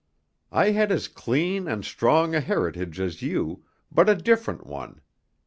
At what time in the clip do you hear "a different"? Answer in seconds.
4.09-4.65